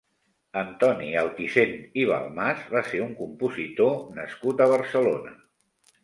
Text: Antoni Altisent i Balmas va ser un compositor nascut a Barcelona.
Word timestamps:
Antoni 0.59 1.09
Altisent 1.23 1.75
i 2.03 2.05
Balmas 2.11 2.63
va 2.75 2.81
ser 2.87 3.01
un 3.07 3.11
compositor 3.19 3.93
nascut 4.21 4.65
a 4.65 4.67
Barcelona. 4.73 5.35